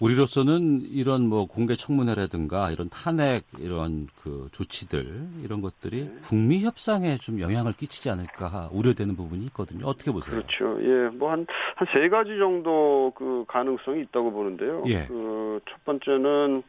[0.00, 5.06] 우리로서는 이런 뭐 공개 청문회라든가 이런 탄핵 이런 그 조치들
[5.42, 6.16] 이런 것들이 네.
[6.22, 9.86] 북미 협상에 좀 영향을 끼치지 않을까 우려되는 부분이 있거든요.
[9.86, 10.36] 어떻게 보세요?
[10.42, 10.78] 그렇죠.
[10.82, 11.08] 예.
[11.16, 14.82] 뭐 한 한 세 가지 정도 그 가능성이 있다고 보는데요.
[14.86, 15.06] 예.
[15.06, 16.62] 그 첫 번째는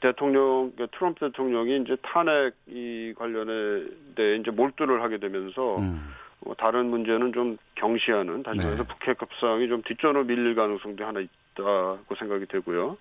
[0.00, 6.00] 대통령 트럼프 대통령이 이제 탄핵 이 관련에 대해 이제 몰두를 하게 되면서 음.
[6.44, 8.88] 뭐 다른 문제는 좀 경시하는 다시 말해서 네.
[8.88, 12.96] 북핵 협상이 좀 뒷전으로 밀릴 가능성도 하나 있다고 생각이 되고요.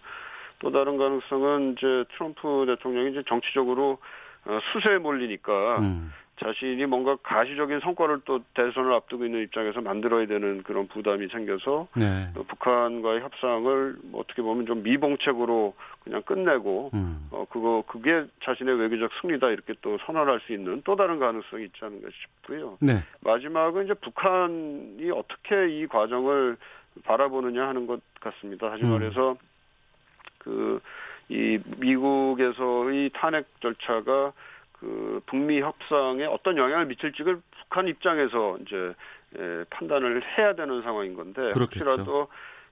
[0.60, 3.98] 또 다른 가능성은 이제 트럼프 대통령이 이제 정치적으로
[4.46, 6.14] 어, 수세에 몰리니까 음.
[6.40, 12.28] 자신이 뭔가 가시적인 성과를 또 대선을 앞두고 있는 입장에서 만들어야 되는 그런 부담이 생겨서 네.
[12.34, 17.28] 북한과의 협상을 뭐 어떻게 보면 좀 미봉책으로 그냥 끝내고 음.
[17.32, 21.78] 어 그거 그게 자신의 외교적 승리다 이렇게 또 선언할 수 있는 또 다른 가능성이 있지
[21.82, 22.78] 않은가 싶고요.
[22.82, 23.04] 네.
[23.22, 26.58] 마지막은 이제 북한이 어떻게 이 과정을
[27.04, 28.72] 바라보느냐 하는 것 같습니다.
[28.72, 28.90] 다시 음.
[28.90, 29.38] 말해서
[30.40, 34.34] 그이 미국에서의 탄핵 절차가
[34.84, 38.94] 그 북미 협상에 어떤 영향을 미칠지를 북한 입장에서 이제
[39.40, 41.86] 예, 판단을 해야 되는 상황인 건데 그렇겠죠.
[41.86, 42.28] 혹시라도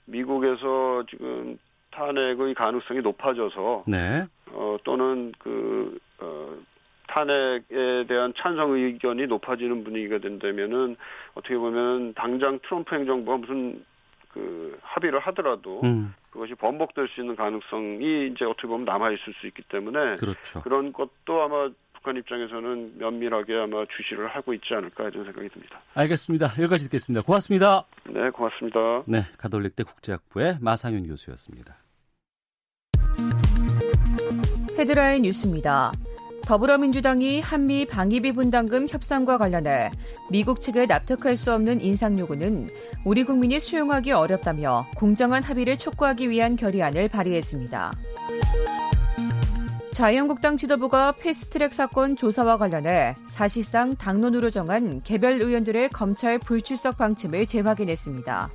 [0.05, 1.57] 미국에서 지금
[1.91, 4.25] 탄핵의 가능성이 높아져서 네.
[4.47, 6.57] 어, 또는 그 어,
[7.07, 10.97] 탄핵에 대한 찬성 의견이 높아지는 분위기가 된다면은
[11.33, 13.85] 어떻게 보면 당장 트럼프 행정부가 무슨
[14.33, 16.13] 그 합의를 하더라도 음.
[16.29, 20.61] 그것이 번복될 수 있는 가능성이 이제 어떻게 보면 남아 있을 수 있기 때문에 그렇죠.
[20.61, 21.69] 그런 것도 아마
[22.01, 25.79] 북한 입장에서는 면밀하게 아마 주시를 하고 있지 않을까 이런 생각이 듭니다.
[25.93, 26.47] 알겠습니다.
[26.57, 27.21] 여기까지 듣겠습니다.
[27.21, 27.85] 고맙습니다.
[28.09, 29.03] 네, 고맙습니다.
[29.05, 31.77] 네, 가톨릭대 국제학부의 마상윤 교수였습니다.
[34.79, 35.91] 헤드라인 뉴스입니다.
[36.47, 39.91] 더불어민주당이 한미 방위비 분담금 협상과 관련해
[40.31, 42.67] 미국 측에 납득할 수 없는 인상 요구는
[43.05, 47.91] 우리 국민이 수용하기 어렵다며 공정한 합의를 촉구하기 위한 결의안을 발의했습니다.
[49.91, 58.49] 자유한국당 지도부가 패스트트랙 사건 조사와 관련해 사실상 당론으로 정한 개별 의원들의 검찰 불출석 방침을 재확인했습니다.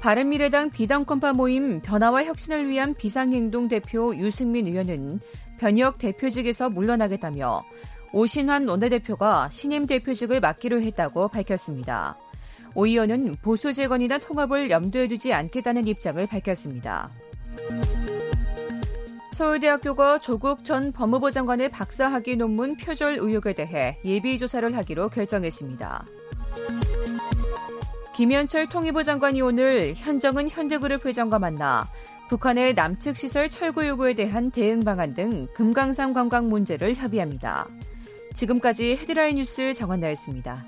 [0.00, 5.18] 바른미래당 비당권파 모임 변화와 혁신을 위한 비상행동 대표 유승민 의원은
[5.58, 7.64] 변혁 대표직에서 물러나겠다며
[8.12, 12.16] 오신환 원내대표가 신임 대표직을 맡기로 했다고 밝혔습니다.
[12.76, 17.10] 오 의원은 보수 재건이나 통합을 염두에 두지 않겠다는 입장을 밝혔습니다.
[19.34, 26.06] 서울대학교가 조국 전 법무부 장관의 박사학위 논문 표절 의혹에 대해 예비조사를 하기로 결정했습니다.
[28.14, 31.88] 김현철 통일부 장관이 오늘 현정은 현대그룹 회장과 만나
[32.28, 37.66] 북한의 남측 시설 철거 요구에 대한 대응 방안 등 금강산 관광 문제를 협의합니다.
[38.34, 40.64] 지금까지 헤드라인 뉴스 정한나였습니다.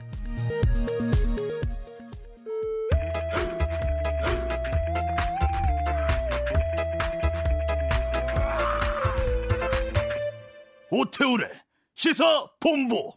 [10.97, 11.51] 오태우래
[11.95, 12.25] 시사
[12.59, 13.13] 본부.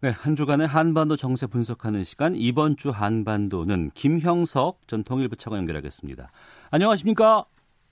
[0.00, 6.32] 네, 한 주간의 한반도 정세 분석하는 시간 이번 주 한반도는 김형석 전 통일부 차관 연결하겠습니다.
[6.72, 7.44] 안녕하십니까?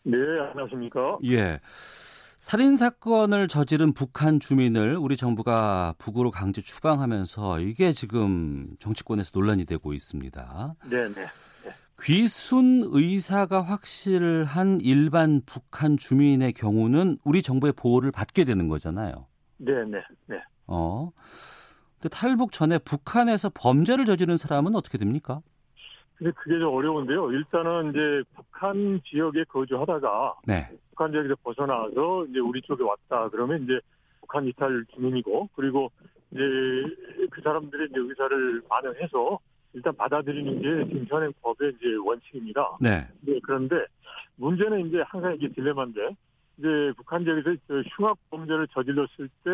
[0.03, 0.17] 네,
[0.51, 1.19] 안녕하십니까?
[1.27, 1.61] 예.
[2.41, 9.93] 살인 사건을 저지른 북한 주민을 우리 정부가 북으로 강제 추방하면서 이게 지금 정치권에서 논란이 되고
[9.93, 10.75] 있습니다.
[10.91, 11.27] 네, 네.
[12.03, 19.27] 귀순 의사가 확실한 일반 북한 주민의 경우는 우리 정부의 보호를 받게 되는 거잖아요.
[19.59, 20.43] 네, 네, 네.
[20.67, 21.11] 어.
[22.01, 25.43] 근데 탈북 전에 북한에서 범죄를 저지른 사람은 어떻게 됩니까?
[26.17, 27.33] 근데 그게 좀 어려운데요.
[27.33, 30.69] 일단은 이제 북한 지역에 거주하다가 네.
[30.91, 33.79] 북한 지역에서 벗어나서 이제 우리 쪽에 왔다 그러면 이제
[34.21, 35.91] 북한 이탈 주민이고 그리고
[36.31, 36.41] 이제
[37.31, 39.39] 그 사람들의 이제 의사를 반영해서
[39.73, 42.79] 일단 받아들이는 게 지금 현행 법의 이제 원칙입니다.
[42.81, 43.07] 네.
[43.21, 43.39] 네.
[43.43, 43.77] 그런데
[44.37, 46.17] 문제는 이제 항상 이게 딜레마인데
[46.59, 47.55] 이제 북한 지역에서
[47.97, 49.51] 흉악 범죄를 저질렀을 때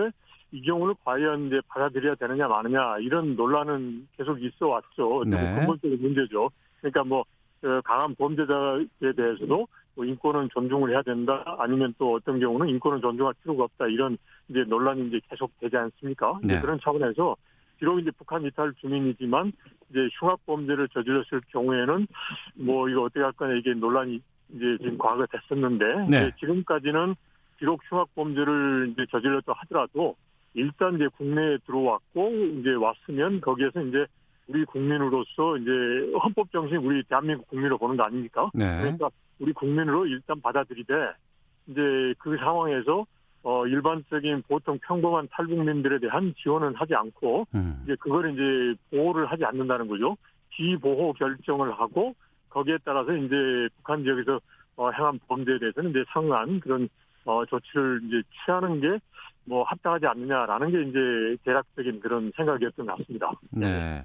[0.53, 5.25] 이 경우를 과연 이제 받아들여야 되느냐 마느냐 이런 논란은 계속 있어 왔죠.
[5.27, 5.37] 네.
[5.57, 6.51] 근본적인 문제죠.
[6.81, 7.21] 그러니까 뭐
[7.63, 13.35] 어, 강한 범죄자에 대해서도 뭐 인권은 존중을 해야 된다 아니면 또 어떤 경우는 인권을 존중할
[13.43, 14.17] 필요가 없다 이런
[14.49, 16.39] 이제 논란이 이제 계속 되지 않습니까?
[16.43, 16.61] 네.
[16.61, 17.35] 그런 차원에서
[17.79, 19.53] 비록 이제 북한 이탈 주민이지만
[19.91, 22.07] 이제 흉악 범죄를 저질렀을 경우에는
[22.55, 26.33] 뭐 이거 어떻게 할 거냐 이게 논란이 이제 지금 과거에 됐었는데 네.
[26.39, 27.15] 지금까지는
[27.59, 30.17] 비록 흉악 범죄를 이제 저질렀다 하더라도
[30.55, 34.07] 일단 이제 국내에 들어왔고 이제 왔으면 거기에서 이제
[34.49, 35.71] 우리 국민으로서 이제
[36.23, 38.51] 헌법 정신 우리 대한민국 국민으로 보는 거 아닙니까?
[38.55, 38.79] 네.
[38.79, 40.93] 그러니까 우리 국민으로 일단 받아들이되
[41.69, 43.05] 이제 그 상황에서
[43.47, 47.81] 어, 일반적인 보통 평범한 탈북민들에 대한 지원은 하지 않고, 음.
[47.85, 50.17] 이제 그걸 이제 보호를 하지 않는다는 거죠.
[50.51, 52.15] 비보호 결정을 하고,
[52.51, 53.35] 거기에 따라서 이제
[53.77, 54.41] 북한 지역에서
[54.77, 56.89] 어, 행한 범죄에 대해서는 이제 상한 그런
[57.25, 58.99] 어, 조치를 이제 취하는 게
[59.47, 63.31] 뭐 합당하지 않느냐라는 게 이제 대략적인 그런 생각이었던 것 같습니다.
[63.51, 64.05] 네.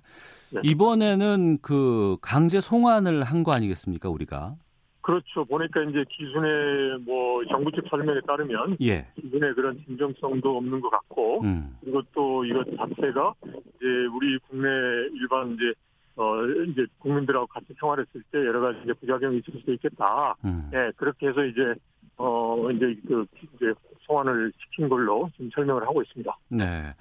[0.51, 0.61] 네.
[0.63, 4.55] 이번에는 그 강제 송환을 한 거 아니겠습니까, 우리가?
[5.01, 5.45] 그렇죠.
[5.45, 9.07] 보니까 이제 기준의 뭐 정부 측 설명에 따르면 예.
[9.19, 11.75] 기준의 그런 진정성도 없는 것 같고 음.
[11.81, 14.67] 그리고 또 이것 자체가 이제 우리 국내
[15.13, 15.73] 일반 이제
[16.15, 20.35] 어 이제 국민들하고 같이 생활했을 때 여러 가지 이제 부작용이 있을 수 있겠다.
[20.45, 20.69] 음.
[20.73, 21.73] 예, 그렇게 해서 이제
[22.17, 26.37] 어 이제 그 이제 소환을 시킨 걸로 지금 설명을 하고 있습니다.
[26.49, 26.93] 네.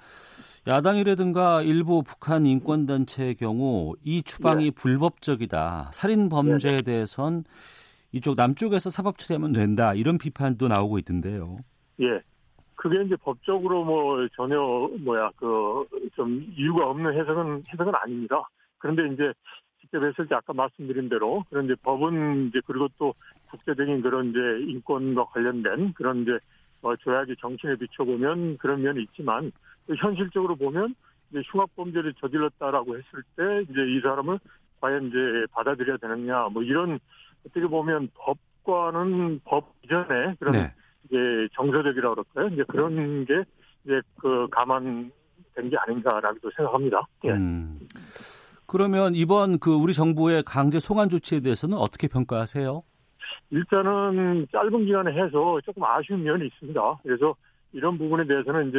[0.67, 4.71] 야당이라든가 일부 북한 인권단체의 경우 이 추방이 네.
[4.71, 5.89] 불법적이다.
[5.93, 6.81] 살인 범죄에 네.
[6.83, 7.43] 대해선
[8.11, 9.93] 이쪽 남쪽에서 사법 처리하면 된다.
[9.93, 11.59] 이런 비판도 나오고 있던데요.
[12.01, 12.21] 예.
[12.75, 14.57] 그게 이제 법적으로 뭐 전혀
[15.03, 18.43] 뭐야 그 좀 이유가 없는 해석은 해석은 아닙니다.
[18.77, 19.33] 그런데 이제
[19.79, 23.13] 직접 했을 때 아까 말씀드린 대로 그런 이제 법은 이제 그리고 또
[23.49, 24.39] 국제적인 그런 이제
[24.71, 26.37] 인권과 관련된 그런 이제
[26.81, 29.51] 어, 조약의 정신에 비춰보면 그런 면이 있지만
[29.97, 30.95] 현실적으로 보면
[31.29, 34.39] 이제 흉악 범죄를 저질렀다라고 했을 때 이제 이 사람을
[34.79, 35.17] 과연 이제
[35.51, 36.99] 받아들여야 되느냐 뭐 이런
[37.45, 40.73] 어떻게 보면 법과는 법 이전에 그런 네.
[41.05, 41.15] 이제
[41.55, 42.47] 정서적이라고 그럴까요?
[42.53, 43.43] 이제 그런 게
[43.85, 45.11] 이제 그 감안된
[45.69, 47.07] 게 아닌가라고 생각합니다.
[47.25, 47.31] 예.
[47.31, 47.79] 음.
[48.67, 52.83] 그러면 이번 그 우리 정부의 강제 송환 조치에 대해서는 어떻게 평가하세요?
[53.49, 56.99] 일단은 짧은 기간에 해서 조금 아쉬운 면이 있습니다.
[57.03, 57.35] 그래서
[57.73, 58.77] 이런 부분에 대해서는 이제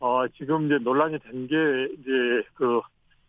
[0.00, 1.56] 어 지금 이제 논란이 된 게
[1.98, 2.10] 이제
[2.54, 2.80] 그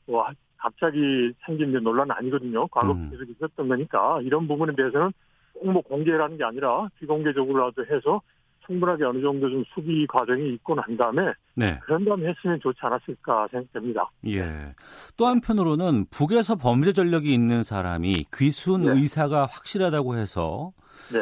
[0.05, 0.25] 뭐
[0.63, 2.65] 갑자기 생긴 논란은 아니거든요.
[2.67, 3.09] 과거 음.
[3.11, 5.11] 계속 있었던 거니까 이런 부분에 대해서는
[5.59, 8.21] 꼭뭐 공개라는 게 아니라 비공개적으로라도 해서
[8.65, 11.77] 충분하게 어느 정도 좀 수비 과정이 있고 난 다음에 네.
[11.83, 14.09] 그런 다음에 했으면 좋지 않았을까 생각됩니다.
[14.27, 14.73] 예.
[15.17, 18.91] 또 한편으로는 북에서 범죄 전력이 있는 사람이 귀순 네.
[18.91, 20.71] 의사가 확실하다고 해서
[21.11, 21.19] 네.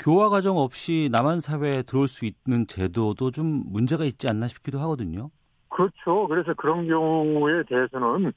[0.00, 5.30] 교화 과정 없이 남한 사회에 들어올 수 있는 제도도 좀 문제가 있지 않나 싶기도 하거든요.
[5.72, 6.26] 그렇죠.
[6.28, 8.32] 그래서 그런 경우에 대해서는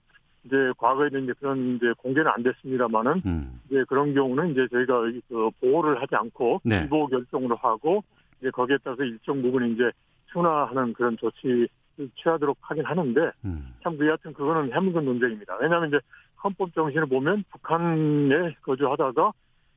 [0.45, 3.59] 이제 과거에는 이제 그런 이제 공개는 안 됐습니다만은 음.
[3.67, 6.83] 이제 그런 경우는 이제 저희가 그 보호를 하지 않고 네.
[6.83, 8.03] 비보호 결정으로 하고
[8.39, 9.91] 이제 거기에 따라서 일정 부분 이제
[10.31, 11.67] 순화하는 그런 조치
[12.21, 13.73] 취하도록 하긴 하는데 음.
[13.83, 15.57] 참그 여하튼 그거는 해묵은 논쟁입니다.
[15.59, 15.99] 왜냐하면 이제
[16.43, 19.31] 헌법 정신을 보면 북한에 거주하다가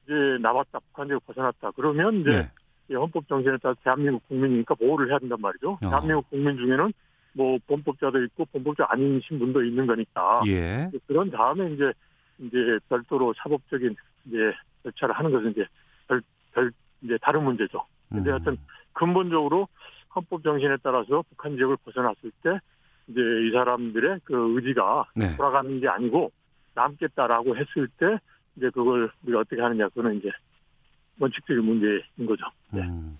[0.04, 2.48] 이제 나왔다 북한에서 벗어났다 그러면 이제
[2.88, 2.96] 네.
[2.96, 5.72] 헌법 정신에 따라 대한민국 국민이니까 보호를 해야 된단 말이죠.
[5.72, 5.78] 어.
[5.80, 6.92] 대한민국 국민 중에는
[7.38, 10.90] 뭐 범법자도 있고 범법자 아니신 분도 있는 거니까 예.
[11.06, 11.92] 그런 다음에 이제
[12.38, 13.94] 이제 별도로 사법적인
[14.26, 14.36] 이제
[14.82, 15.64] 절차를 하는 것은 이제
[16.08, 16.20] 별,
[16.52, 17.84] 별 이제 다른 문제죠.
[18.08, 18.34] 근데 음.
[18.34, 18.56] 하여튼
[18.92, 19.68] 근본적으로
[20.16, 22.58] 헌법 정신에 따라서 북한 지역을 벗어났을 때
[23.06, 25.36] 이제 이 사람들의 그 의지가 네.
[25.36, 26.32] 돌아가는 게 아니고
[26.74, 28.18] 남겠다라고 했을 때
[28.56, 30.30] 이제 그걸 우리가 어떻게 하느냐 그거는 이제
[31.20, 32.46] 원칙적인 문제인 거죠.
[32.72, 32.82] 네.
[32.82, 33.16] 음.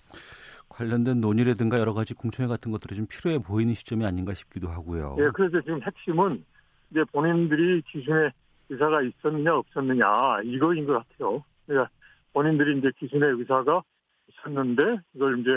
[0.79, 5.17] 관련된 논의라든가 여러 가지 공청회 같은 것들이 좀 필요해 보이는 시점이 아닌가 싶기도 하고요.
[5.19, 6.41] 예, 그래서 지금 핵심은
[6.89, 8.29] 이제 본인들이 기준에
[8.69, 10.05] 의사가 있었느냐 없었느냐
[10.45, 11.43] 이거인 것 같아요.
[11.67, 11.89] 그러니까
[12.31, 13.81] 본인들이 이제 기준의 의사가
[14.29, 14.81] 있었는데
[15.15, 15.49] 이걸 이제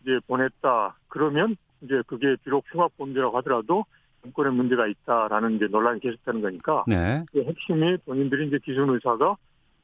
[0.00, 3.84] 이제 보냈다 그러면 이제 그게 비록 흉악 범죄라고 하더라도
[4.24, 7.22] 인권에 문제가 있다라는 이제 논란이 계속되는 거니까 네.
[7.32, 9.36] 그 핵심이 본인들이 이제 기준 의사가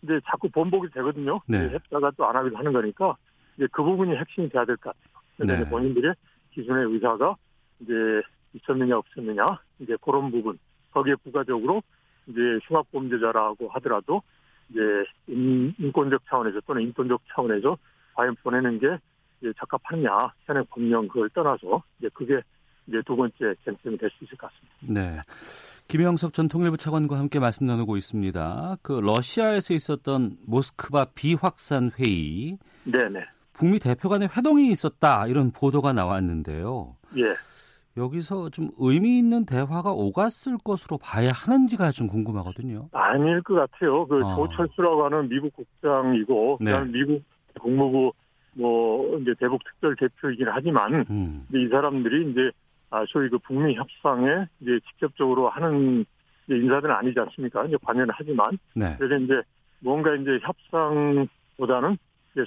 [0.02, 1.40] 이제 자꾸 번복이 되거든요.
[1.46, 1.58] 네.
[1.58, 3.14] 했다가 또 안 하기도 하는 거니까
[3.56, 5.22] 이제 그 부분이 핵심이 돼야 될 것 같아요.
[5.36, 5.70] 그래서 네.
[5.70, 6.14] 본인들의
[6.52, 7.36] 기존의 의사가
[7.80, 7.92] 이제
[8.52, 10.58] 있었느냐 없었느냐 이제 그런 부분
[10.92, 11.82] 거기에 부가적으로
[12.26, 14.22] 이제 흉악범죄자라고 하더라도
[14.70, 14.80] 이제
[15.26, 17.76] 인권적 차원에서 또는 인권적 차원에서
[18.14, 18.96] 과연 보내는 게
[19.40, 22.40] 이제 적합하느냐 현행 법령 그걸 떠나서 이제 그게
[22.86, 25.00] 이제 두 번째 쟁점이 될 수 있을 것 같습니다.
[25.00, 25.20] 네.
[25.88, 28.76] 김영석 전 통일부 차관과 함께 말씀 나누고 있습니다.
[28.82, 32.56] 그 러시아에서 있었던 모스크바 비확산 회의.
[32.84, 33.20] 네네.
[33.54, 36.96] 북미 대표 간의 회동이 있었다 이런 보도가 나왔는데요.
[37.16, 37.34] 예.
[37.96, 42.88] 여기서 좀 의미 있는 대화가 오갔을 것으로 봐야 하는지가 좀 궁금하거든요.
[42.92, 44.06] 아닐 것 같아요.
[44.06, 44.34] 그 어.
[44.34, 46.72] 조철수라고 하는 미국 국장이고 네.
[46.72, 47.22] 그다음 미국
[47.60, 48.12] 국무부
[48.54, 51.46] 뭐 이제 대북 특별 대표이긴 하지만 음.
[51.54, 52.50] 이 사람들이 이제
[52.90, 56.04] 아 소위 그 북미 협상에 이제 직접적으로 하는
[56.48, 57.64] 인사들은 아니지 않습니까?
[57.66, 58.96] 이제 관여는 하지만 네.
[58.98, 59.34] 그래서 이제
[59.80, 61.96] 뭔가 이제 협상보다는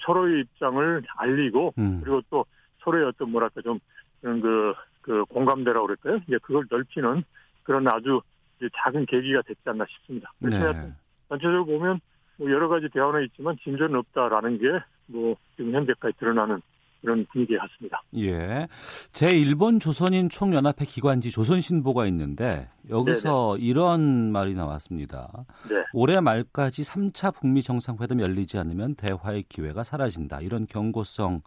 [0.06, 2.02] 서로의 입장을 알리고 음.
[2.02, 2.46] 그리고 또
[2.80, 3.80] 서로의 어떤 뭐랄까 좀
[4.22, 6.20] 그런 그, 그 공감대라고 그럴까요?
[6.28, 7.24] 이제 그걸 넓히는
[7.64, 8.22] 그런 아주
[8.60, 10.32] 작은 계기가 됐지 않나 싶습니다.
[10.40, 10.92] 그래서 네.
[11.30, 12.00] 전체적으로 보면
[12.38, 16.62] 뭐 여러 가지 대화는 있지만 진전은 없다라는 게 뭐 지금 현재까지 드러나는
[17.02, 18.02] 그런 분위기 같습니다.
[18.16, 18.68] 예.
[19.12, 23.68] 제 일본 조선인 총연합회 기관지 조선신보가 있는데 여기서 네네.
[23.68, 25.46] 이런 말이 나왔습니다.
[25.70, 25.76] 네.
[25.94, 30.42] 올해 말까지 3차 북미 정상회담 열리지 않으면 대화의 기회가 사라진다.
[30.42, 31.42] 이런 경고성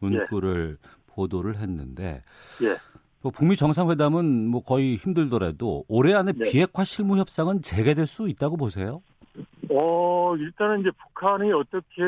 [0.00, 0.88] 문구를 예.
[1.06, 2.22] 보도를 했는데
[2.62, 2.76] 예.
[3.20, 6.50] 뭐 북미 정상회담은 뭐 거의 힘들더라도 올해 안에 네.
[6.50, 9.02] 비핵화 실무 협상은 재개될 수 있다고 보세요?
[9.74, 12.02] 어, 일단은 이제 북한이 어떻게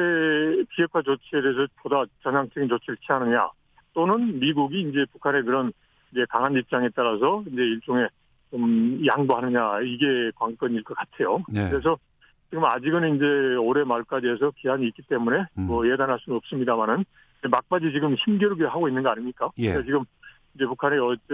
[0.70, 3.48] 비핵화 조치에 대해서 보다 전향적인 조치를 취하느냐,
[3.94, 5.72] 또는 미국이 이제 북한의 그런
[6.12, 8.08] 이제 강한 입장에 따라서 이제 일종의
[8.50, 11.38] 좀 양보하느냐, 이게 관건일 것 같아요.
[11.48, 11.70] 네.
[11.70, 11.96] 그래서
[12.50, 13.24] 지금 아직은 이제
[13.56, 15.66] 올해 말까지 해서 기한이 있기 때문에 음.
[15.66, 17.04] 뭐 예단할 수는 없습니다만은
[17.50, 19.50] 막바지 지금 힘겨루게 하고 있는 거 아닙니까?
[19.58, 19.72] 예.
[19.72, 20.04] 그래서 지금
[20.54, 21.24] 이제 북한이 어제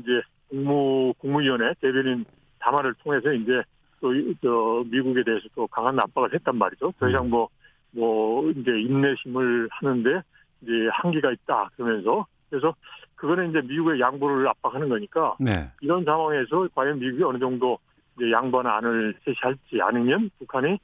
[0.00, 2.24] 이제 국무 국무위원회 대변인
[2.58, 3.62] 담화를 통해서 이제
[4.00, 6.92] 또, 저, 미국에 대해서 또 강한 압박을 했단 말이죠.
[6.98, 7.48] 더 이상 뭐,
[7.92, 10.22] 뭐, 이제 인내심을 하는데
[10.62, 11.70] 이제 한계가 있다.
[11.76, 12.26] 그러면서.
[12.50, 12.74] 그래서
[13.16, 15.36] 그거는 이제 미국의 양보를 압박하는 거니까.
[15.40, 15.68] 네.
[15.80, 17.78] 이런 상황에서 과연 미국이 어느 정도
[18.16, 20.78] 이제 양보나 안을 제시할지 아니면 북한이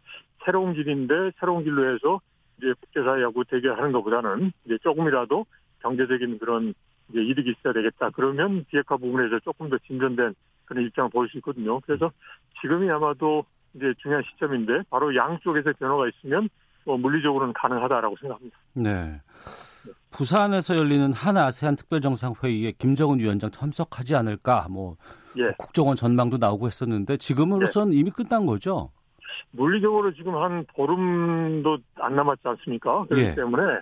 [0.44, 2.20] 새로운 길인데 새로운 길로 해서
[2.58, 5.46] 이제 국제사회하고 대결하는 것보다는 이제 조금이라도
[5.80, 6.74] 경제적인 그런
[7.10, 8.10] 이제 이득이 있어야 되겠다.
[8.10, 10.34] 그러면 비핵화 부분에서 조금 더 진전된
[10.73, 11.81] 그런 입장을 보일 수 있거든요.
[11.81, 12.11] 그래서
[12.61, 13.45] 지금이 아마도
[13.75, 16.49] 이제 중요한 시점인데 바로 양쪽에서 변화가 있으면
[16.85, 18.59] 뭐 물리적으로는 가능하다라고 생각합니다.
[18.75, 19.20] 네.
[20.11, 24.97] 부산에서 열리는 한 아세안 특별정상회의에 김정은 위원장 참석하지 않을까 뭐
[25.37, 25.53] 예.
[25.59, 27.99] 국정원 전망도 나오고 했었는데 지금으로선 예.
[27.99, 28.91] 이미 끝난 거죠?
[29.53, 33.05] 물리적으로 지금 한 보름도 안 남았지 않습니까?
[33.07, 33.35] 그렇기 예.
[33.35, 33.81] 때문에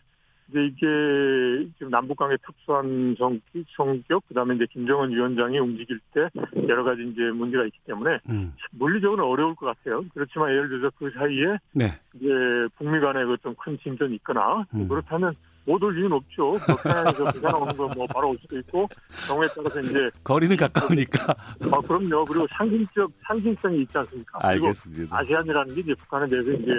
[0.50, 3.14] 이제 이게 지금 남북 관계 특수한
[3.76, 6.28] 성격, 그 다음에 이제 김정은 위원장이 움직일 때
[6.68, 8.52] 여러 가지 이제 문제가 있기 때문에 음.
[8.72, 10.04] 물리적으로 어려울 것 같아요.
[10.12, 11.86] 그렇지만 예를 들어서 그 사이에 네.
[12.14, 12.28] 이제
[12.76, 14.88] 북미 간의 어떤 큰 진전이 있거나 음.
[14.88, 15.34] 그렇다면
[15.70, 16.54] 못 올 이유는 없죠.
[16.82, 18.88] 평양에서 부산 오는 건뭐 바로 올 수도 있고
[19.28, 21.34] 경우에 따라서 이제 거리는 가까우니까.
[21.70, 22.24] 아 그럼요.
[22.24, 24.38] 그리고 상징적 상징성이 있지 않습니까?
[24.42, 25.16] 알겠습니다.
[25.16, 26.72] 아시안이라는 게 이제 북한에 대해서 이제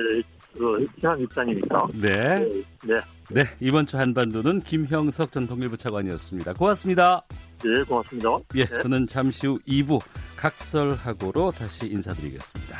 [0.57, 1.87] 그 친한 입장이니까.
[1.93, 2.39] 네.
[2.85, 2.99] 네.
[3.29, 3.43] 네.
[3.61, 6.53] 이번 주 한반도는 김형석 전 통일부 차관이었습니다.
[6.53, 7.23] 고맙습니다.
[7.63, 8.29] 네, 고맙습니다.
[8.55, 8.79] 예, 네.
[8.81, 10.01] 저는 잠시 후 2부
[10.35, 12.79] 각설하고로 다시 인사드리겠습니다.